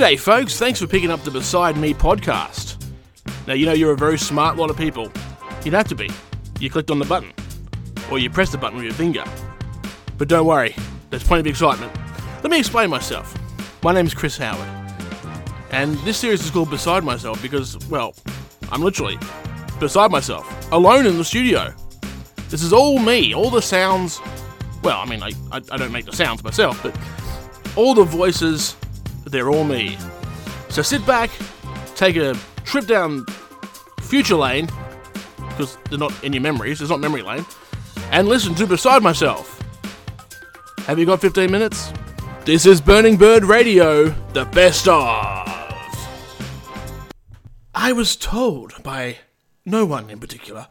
[0.00, 0.58] G'day, folks.
[0.58, 2.82] Thanks for picking up the Beside Me podcast.
[3.46, 5.12] Now, you know you're a very smart lot of people.
[5.62, 6.08] You'd have to be.
[6.58, 7.34] You clicked on the button,
[8.10, 9.22] or you pressed the button with your finger.
[10.16, 10.74] But don't worry,
[11.10, 11.92] there's plenty of excitement.
[12.42, 13.36] Let me explain myself.
[13.82, 14.66] My name is Chris Howard,
[15.70, 18.14] and this series is called Beside Myself because, well,
[18.72, 19.18] I'm literally
[19.80, 21.74] beside myself, alone in the studio.
[22.48, 24.18] This is all me, all the sounds.
[24.82, 26.98] Well, I mean, I, I, I don't make the sounds myself, but
[27.76, 28.76] all the voices,
[29.24, 29.96] they're all me.
[30.68, 31.30] So sit back,
[31.94, 33.26] take a trip down
[34.00, 34.68] future lane,
[35.36, 37.44] because they're not in your memories, it's not memory lane,
[38.10, 39.60] and listen to Beside Myself.
[40.86, 41.92] Have you got 15 minutes?
[42.44, 45.50] This is Burning Bird Radio, the best of.
[47.74, 49.18] I was told by
[49.64, 50.66] no one in particular.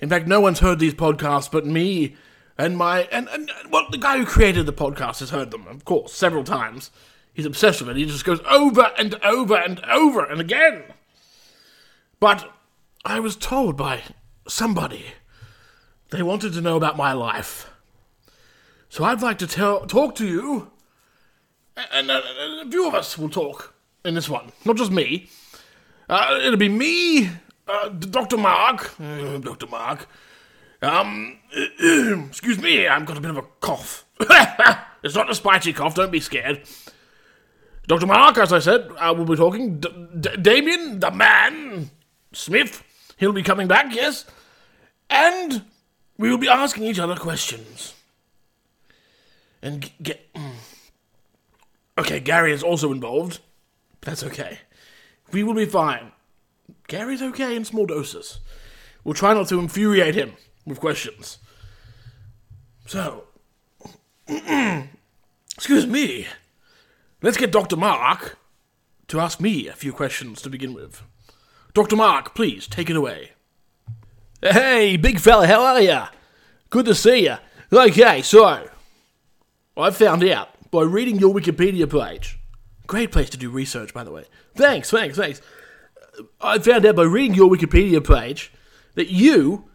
[0.00, 2.16] In fact, no one's heard these podcasts but me
[2.56, 5.84] and my and, and well, the guy who created the podcast has heard them, of
[5.84, 6.90] course, several times.
[7.38, 7.96] He's obsessed with it.
[7.96, 10.82] He just goes over and over and over and again.
[12.18, 12.52] But
[13.04, 14.02] I was told by
[14.48, 15.04] somebody
[16.10, 17.70] they wanted to know about my life.
[18.88, 20.72] So I'd like to tell talk to you,
[21.92, 22.22] and uh,
[22.64, 23.72] a few of us will talk
[24.04, 25.28] in this one, not just me.
[26.08, 27.30] Uh, it'll be me,
[27.68, 28.36] uh, Dr.
[28.36, 29.68] Mark, uh, Dr.
[29.68, 30.08] Mark.
[30.82, 31.38] Um,
[32.28, 34.06] excuse me, I've got a bit of a cough.
[35.04, 36.66] it's not a spicy cough, don't be scared.
[37.88, 38.06] Dr.
[38.06, 39.80] Mark, as I said, I will be talking.
[39.80, 39.88] D-
[40.20, 41.90] D- Damien, the man,
[42.34, 42.84] Smith,
[43.16, 44.26] he'll be coming back, yes?
[45.08, 45.64] And
[46.18, 47.94] we will be asking each other questions.
[49.62, 50.32] And g- get.
[50.34, 50.52] mm.
[51.96, 53.40] Okay, Gary is also involved.
[54.02, 54.58] That's okay.
[55.32, 56.12] We will be fine.
[56.88, 58.38] Gary's okay in small doses.
[59.02, 60.34] We'll try not to infuriate him
[60.66, 61.38] with questions.
[62.86, 63.24] So,
[65.56, 66.26] excuse me.
[67.20, 67.76] Let's get Dr.
[67.76, 68.38] Mark
[69.08, 71.02] to ask me a few questions to begin with.
[71.74, 71.96] Dr.
[71.96, 73.32] Mark, please take it away.
[74.40, 76.08] Hey, big fella, how are ya?
[76.70, 77.38] Good to see ya.
[77.72, 78.68] Okay, so
[79.76, 82.38] I found out by reading your Wikipedia page.
[82.86, 84.24] Great place to do research, by the way.
[84.54, 85.40] Thanks, thanks, thanks.
[86.40, 88.52] I found out by reading your Wikipedia page
[88.94, 89.68] that you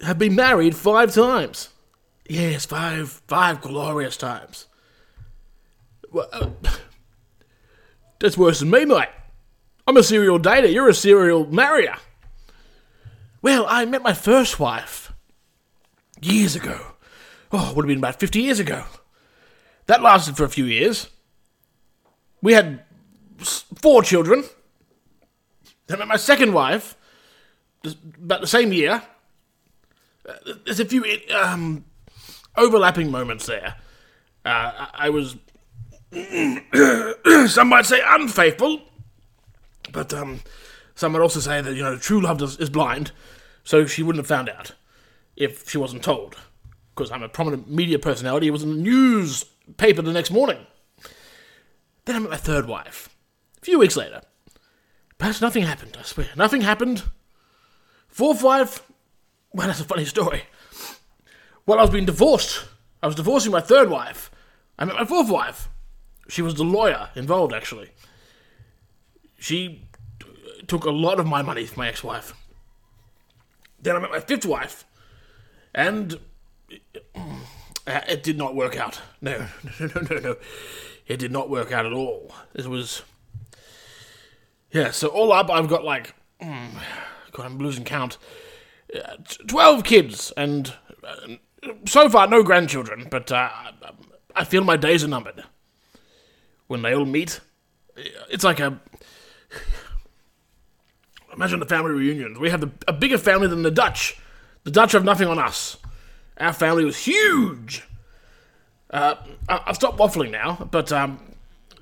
[0.00, 1.68] have been married five times.
[2.28, 4.66] Yes, five, five glorious times.
[6.16, 6.48] Well, uh,
[8.20, 9.08] that's worse than me, mate.
[9.86, 10.72] I'm a serial dater.
[10.72, 11.96] You're a serial marrier.
[13.42, 15.12] Well, I met my first wife
[16.22, 16.80] years ago.
[17.52, 18.84] Oh, it would have been about 50 years ago.
[19.84, 21.10] That lasted for a few years.
[22.40, 22.82] We had
[23.38, 24.44] four children.
[25.86, 26.96] Then I met my second wife,
[28.22, 29.02] about the same year.
[30.26, 31.04] Uh, there's a few
[31.36, 31.84] um,
[32.56, 33.76] overlapping moments there.
[34.46, 35.36] Uh, I, I was,
[37.48, 38.82] some might say, unfaithful,
[39.92, 40.40] but um,
[40.94, 43.12] some might also say that you know true love does, is blind,
[43.64, 44.72] so she wouldn't have found out
[45.36, 46.36] if she wasn't told.
[46.94, 50.66] Because I'm a prominent media personality, it was in the newspaper the next morning.
[52.06, 53.10] Then I met my third wife.
[53.60, 54.22] A few weeks later.
[55.18, 56.28] Perhaps nothing happened, I swear.
[56.36, 57.02] Nothing happened.
[58.08, 58.82] Fourth wife,
[59.52, 60.44] well, that's a funny story.
[61.64, 62.64] While I was being divorced,
[63.02, 64.30] I was divorcing my third wife.
[64.78, 65.68] I met my fourth wife.
[66.28, 67.90] She was the lawyer involved, actually.
[69.38, 69.86] She
[70.20, 70.26] t-
[70.66, 72.34] took a lot of my money from my ex wife.
[73.80, 74.84] Then I met my fifth wife,
[75.74, 76.18] and
[77.14, 79.00] uh, it did not work out.
[79.20, 79.46] No,
[79.80, 80.36] no, no, no, no.
[81.06, 82.34] It did not work out at all.
[82.54, 83.02] It was.
[84.72, 86.14] Yeah, so all up, I've got like.
[86.42, 86.70] mm,
[87.30, 88.18] God, I'm losing count.
[88.94, 90.72] Uh, t- 12 kids, and
[91.04, 91.34] uh,
[91.86, 93.50] so far no grandchildren, but uh,
[94.34, 95.44] I feel my days are numbered.
[96.66, 97.40] When they all meet,
[98.28, 98.80] it's like a.
[101.32, 102.38] Imagine the family reunions.
[102.38, 104.18] We have the, a bigger family than the Dutch.
[104.64, 105.76] The Dutch have nothing on us.
[106.38, 107.82] Our family was huge.
[108.90, 109.16] Uh,
[109.48, 111.20] I- I've stopped waffling now, but um,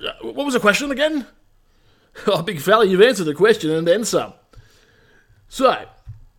[0.04, 1.26] uh, what was the question again?
[2.28, 4.34] Oh, big fella, you've answered the question and then some.
[5.48, 5.84] So,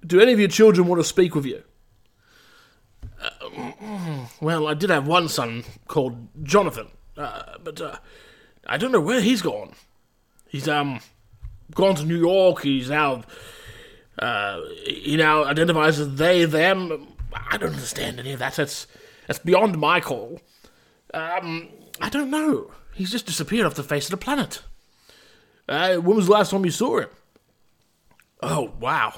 [0.08, 1.64] do any of your children want to speak with you?
[3.22, 6.88] Uh, well, I did have one son called Jonathan,
[7.18, 7.98] uh, but uh,
[8.66, 9.74] I don't know where he's gone.
[10.48, 11.00] He's um
[11.74, 12.62] gone to New York.
[12.64, 13.24] He's now
[14.20, 17.08] uh, he now identifies as they them.
[17.52, 18.56] I don't understand any of that.
[18.56, 18.88] That's
[19.28, 20.40] that's beyond my call.
[21.14, 21.70] Um,
[22.02, 22.72] I don't know.
[22.94, 24.62] He's just disappeared off the face of the planet.
[25.68, 27.10] Uh, when was the last time you saw him?
[28.42, 29.14] Oh, wow.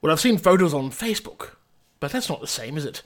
[0.00, 1.56] Well, I've seen photos on Facebook,
[1.98, 3.02] but that's not the same, is it?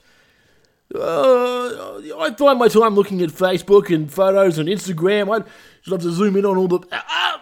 [0.95, 5.33] Uh, I find my time looking at Facebook and photos and Instagram.
[5.35, 5.45] I'd
[5.89, 6.79] love to zoom in on all the.
[6.91, 7.37] Uh, uh,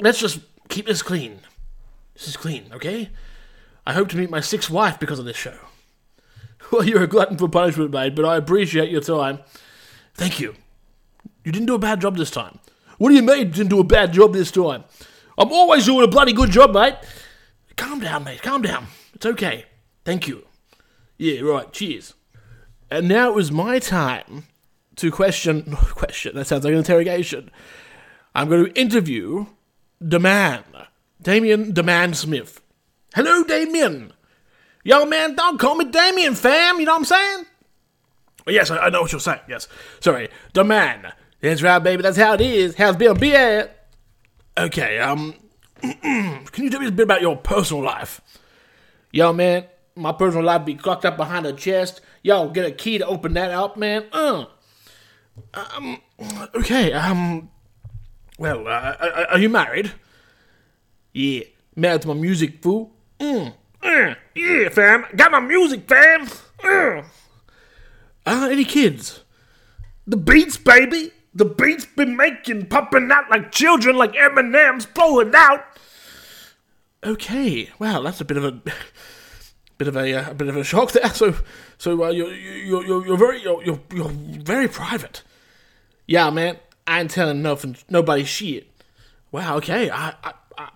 [0.00, 1.40] let's just keep this clean.
[2.14, 3.10] This is clean, okay?
[3.86, 5.56] I hope to meet my sixth wife because of this show.
[6.72, 9.38] Well, you're a glutton for punishment, mate, but I appreciate your time.
[10.14, 10.56] Thank you.
[11.44, 12.58] You didn't do a bad job this time.
[12.98, 14.82] What do you mean didn't do a bad job this time?
[15.38, 16.96] I'm always doing a bloody good job, mate.
[17.76, 18.42] Calm down, mate.
[18.42, 18.88] Calm down.
[19.14, 19.66] It's okay.
[20.04, 20.44] Thank you.
[21.18, 21.72] Yeah, right.
[21.72, 22.14] Cheers.
[22.90, 24.44] And now it was my time
[24.96, 25.72] to question.
[25.76, 26.34] question.
[26.34, 27.50] That sounds like an interrogation.
[28.34, 29.46] I'm going to interview
[30.00, 30.64] the man,
[31.20, 32.60] Damien the Man Smith.
[33.14, 34.12] Hello, Damien.
[34.84, 36.78] Young man, don't call me Damien, fam.
[36.78, 37.46] You know what I'm saying?
[38.46, 39.40] Yes, I, know what you're saying.
[39.48, 39.66] Yes.
[40.00, 40.28] Sorry.
[40.52, 41.12] The man.
[41.40, 42.02] That's right, baby.
[42.02, 42.76] That's how it is.
[42.76, 43.88] How's Bill be at?
[44.58, 45.34] Okay, um,
[45.80, 48.20] can you tell me a bit about your personal life?
[49.12, 49.64] Yo, man,
[49.96, 52.02] my personal life be locked up behind a chest.
[52.22, 54.04] Y'all get a key to open that up, man.
[54.12, 54.44] Uh.
[55.54, 56.00] Um,
[56.54, 57.50] okay, um,
[58.38, 59.92] well, uh, are you married?
[61.12, 61.44] Yeah,
[61.74, 62.92] married to my music, fool.
[63.18, 63.54] Mm.
[63.82, 65.06] Uh, yeah, fam.
[65.14, 66.28] Got my music, fam.
[66.62, 67.02] Uh.
[68.26, 69.24] uh, any kids?
[70.06, 71.12] The beats, baby.
[71.34, 75.64] The beats been making, popping out like children, like M&M's blowing out.
[77.04, 78.62] Okay, well, that's a bit of a
[79.78, 81.10] bit of a, uh, a bit of a shock there.
[81.14, 81.34] So,
[81.78, 85.22] so uh, you're, you're you're you're very you're, you're you're very private.
[86.06, 88.70] Yeah, man, I ain't telling nothing, nobody shit.
[89.32, 90.68] Wow, okay, I, I, I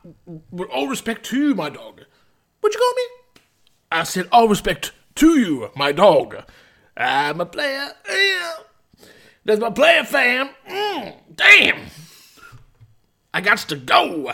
[0.50, 2.02] with all respect to my dog.
[2.60, 3.42] What'd you call me?
[3.92, 6.44] I said all respect to you, my dog.
[6.96, 7.88] I'm a player.
[8.08, 8.52] Yeah.
[9.44, 10.50] That's my player, fam.
[10.68, 11.86] Mm, damn.
[13.32, 14.32] I got to go.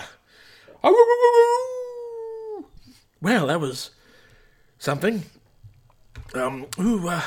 [3.22, 3.90] Well, that was
[4.78, 5.24] something.
[6.34, 7.22] Um, ooh, uh,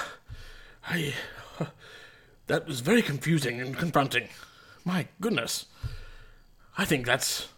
[0.87, 1.13] I.
[1.59, 1.65] Uh,
[2.47, 4.29] that was very confusing and confronting.
[4.85, 5.65] My goodness.
[6.77, 7.49] I think that's.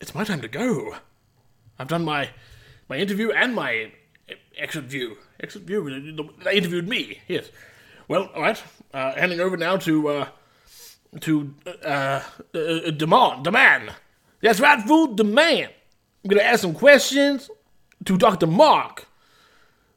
[0.00, 0.96] It's my time to go.
[1.78, 2.30] I've done my
[2.88, 3.92] my interview and my
[4.56, 5.16] exit view.
[5.40, 6.32] Exit view.
[6.44, 7.20] They interviewed me.
[7.28, 7.50] Yes.
[8.08, 8.62] Well, all right.
[8.92, 10.28] Uh, handing over now to uh,
[11.20, 11.54] to
[11.84, 12.22] uh,
[12.54, 13.92] uh, demand demand.
[14.42, 15.14] That's right, fool.
[15.14, 15.70] Demand.
[16.24, 17.50] I'm gonna ask some questions
[18.04, 18.46] to Dr.
[18.46, 19.06] Mark.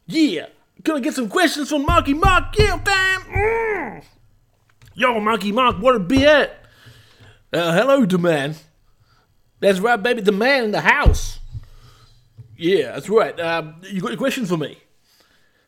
[0.06, 0.48] Yeah,
[0.84, 2.58] gonna get some questions from Marky Mark.
[2.58, 3.22] Yeah, fam.
[3.22, 4.04] Mm.
[4.96, 6.64] Yo, Marky Mark, what a be at?
[7.52, 8.58] Uh, hello, demand.
[9.60, 10.22] That's right, baby.
[10.22, 11.40] The man in the house.
[12.58, 13.40] Yeah, that's right.
[13.40, 14.78] Uh, you got any questions for me?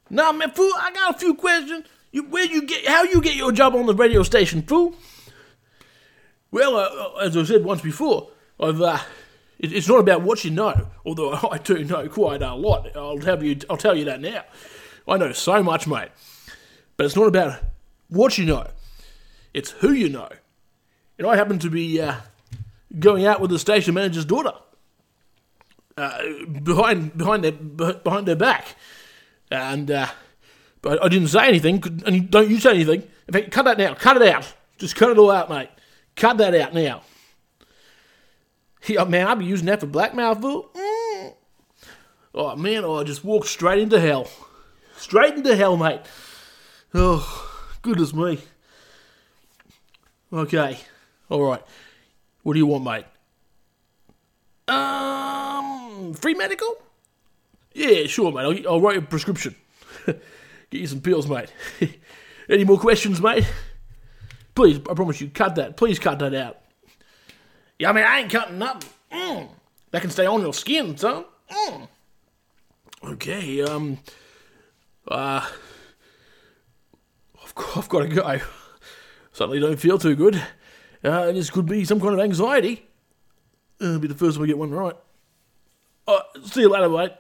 [0.10, 0.72] Nah, man, fool.
[0.78, 1.86] I got a few questions.
[2.12, 2.86] You, where you get?
[2.88, 4.96] How you get your job on the radio station, fool?
[6.52, 8.30] Well, uh, as I said once before,
[8.60, 8.82] I've.
[8.82, 9.00] Uh,
[9.60, 12.96] it's not about what you know, although I do know quite a lot.
[12.96, 13.58] I'll tell you.
[13.70, 14.44] I'll tell you that now.
[15.08, 16.10] I know so much, mate.
[16.98, 17.62] But it's not about
[18.10, 18.68] what you know.
[19.54, 20.30] It's who you know.
[21.18, 22.16] And I happen to be uh,
[23.00, 24.54] going out with the station manager's daughter.
[25.98, 26.22] Uh,
[26.62, 27.54] behind behind their
[27.94, 28.76] behind their back,
[29.50, 30.08] and uh,
[30.82, 33.04] but I didn't say anything, and don't you say anything.
[33.28, 33.94] In fact, cut that now.
[33.94, 34.54] Cut it out.
[34.78, 35.70] Just cut it all out, mate.
[36.18, 37.04] Cut that out now.
[38.88, 40.70] Yeah, man, I'd be using that for blackmail, fool.
[40.76, 41.34] Mm.
[42.36, 44.30] Oh, man, oh, I just walked straight into hell.
[44.98, 46.02] Straight into hell, mate.
[46.94, 47.52] Oh,
[47.82, 48.40] goodness me.
[50.32, 50.78] Okay,
[51.30, 51.64] all right.
[52.44, 53.06] What do you want, mate?
[54.68, 56.78] Um, free medical?
[57.74, 58.66] Yeah, sure, mate.
[58.66, 59.56] I'll, I'll write a prescription.
[60.06, 60.22] Get
[60.72, 61.52] you some pills, mate.
[62.50, 63.46] Any more questions, mate?
[64.54, 65.76] Please, I promise you, cut that.
[65.76, 66.58] Please cut that out.
[67.80, 68.90] Yeah, I mean, I ain't cutting nothing.
[69.12, 69.50] Mm.
[69.92, 71.26] That can stay on your skin, son.
[71.50, 71.88] Mm.
[73.04, 74.00] Okay, um,
[75.08, 75.48] uh,
[77.44, 78.40] I've, I've got to go.
[79.34, 80.42] Suddenly don't feel too good.
[81.04, 82.88] Uh, this could be some kind of anxiety.
[83.82, 84.96] Uh, will be the first time I get one right.
[86.08, 87.12] Uh, see you later, mate.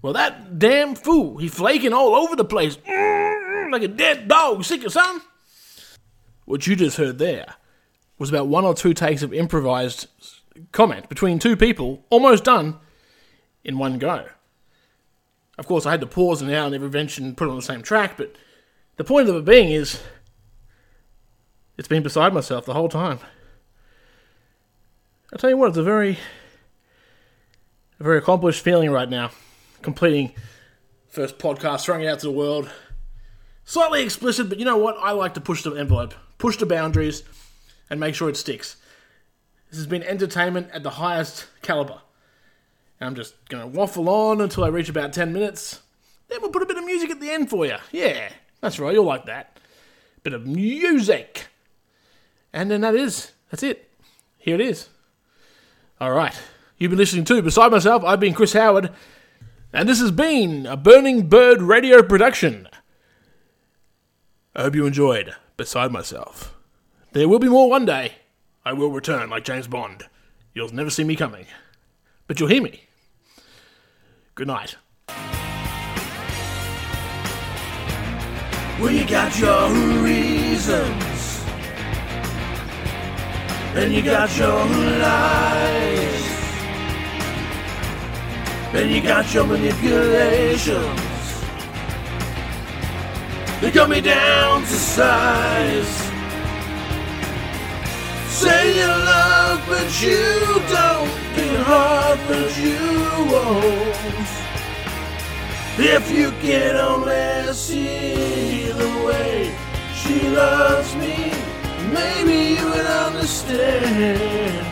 [0.00, 2.76] Well, that damn fool, he flaking all over the place.
[2.76, 5.26] Mm, like a dead dog, sick of something.
[6.46, 7.54] What you just heard there
[8.18, 10.06] was about one or two takes of improvised
[10.72, 12.78] comment between two people, almost done
[13.64, 14.26] in one go.
[15.58, 17.62] Of course, I had to pause and now and intervention and put it on the
[17.62, 18.34] same track, but
[18.96, 20.02] the point of it being is
[21.76, 23.18] it's been beside myself the whole time.
[25.32, 26.18] I tell you what, it's a very,
[27.98, 29.30] a very accomplished feeling right now
[29.84, 30.32] completing
[31.08, 32.68] first podcast, throwing it out to the world.
[33.64, 34.96] Slightly explicit, but you know what?
[34.98, 37.22] I like to push the envelope, push the boundaries,
[37.90, 38.76] and make sure it sticks.
[39.70, 42.00] This has been entertainment at the highest caliber.
[43.00, 45.80] And I'm just going to waffle on until I reach about 10 minutes.
[46.28, 47.76] Then we'll put a bit of music at the end for you.
[47.92, 49.58] Yeah, that's right, you'll like that.
[50.22, 51.48] Bit of music.
[52.52, 53.90] And then that is, that's it.
[54.38, 54.88] Here it is.
[56.00, 56.38] All right.
[56.78, 58.04] You've been listening to Beside Myself.
[58.04, 58.90] I've been Chris Howard.
[59.72, 62.68] And this has been a Burning Bird radio production.
[64.54, 66.53] I hope you enjoyed Beside Myself.
[67.14, 68.14] There will be more one day.
[68.64, 70.08] I will return like James Bond.
[70.52, 71.46] You'll never see me coming.
[72.26, 72.80] But you'll hear me.
[74.34, 74.74] Good night.
[78.80, 79.70] Well, you got your
[80.02, 81.44] reasons,
[83.76, 84.48] and you got your
[84.98, 86.30] lies,
[88.74, 91.44] and you got your manipulations.
[93.60, 96.03] They cut me down to size.
[98.34, 101.10] Say you love, but you don't.
[101.36, 102.80] Get hard, but you
[103.30, 103.94] won't.
[105.78, 109.54] If you can only see the way
[109.94, 111.32] she loves me,
[111.92, 114.66] maybe you would understand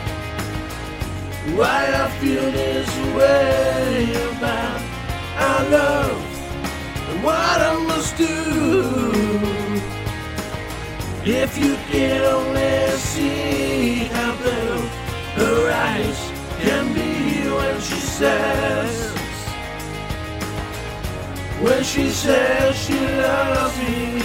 [1.57, 4.81] why I feel this way about
[5.37, 6.21] our love
[7.09, 8.35] and what I must do.
[11.25, 12.62] If you can only
[18.13, 19.13] says
[21.61, 24.22] when she says she loves me.